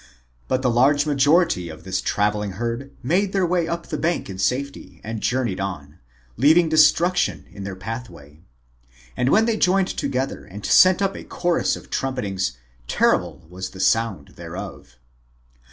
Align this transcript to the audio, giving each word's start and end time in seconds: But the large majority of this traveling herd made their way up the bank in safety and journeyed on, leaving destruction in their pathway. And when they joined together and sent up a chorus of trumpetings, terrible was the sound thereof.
But 0.47 0.63
the 0.63 0.69
large 0.71 1.05
majority 1.05 1.69
of 1.69 1.83
this 1.83 2.01
traveling 2.01 2.53
herd 2.53 2.89
made 3.03 3.33
their 3.33 3.45
way 3.45 3.67
up 3.67 3.85
the 3.89 3.99
bank 3.99 4.31
in 4.31 4.39
safety 4.39 4.99
and 5.03 5.21
journeyed 5.21 5.59
on, 5.59 5.99
leaving 6.37 6.69
destruction 6.69 7.45
in 7.51 7.65
their 7.65 7.75
pathway. 7.75 8.39
And 9.15 9.29
when 9.29 9.45
they 9.45 9.57
joined 9.57 9.89
together 9.89 10.43
and 10.43 10.65
sent 10.65 11.03
up 11.03 11.15
a 11.15 11.23
chorus 11.23 11.75
of 11.75 11.91
trumpetings, 11.91 12.57
terrible 12.87 13.45
was 13.47 13.69
the 13.69 13.79
sound 13.79 14.29
thereof. 14.37 14.95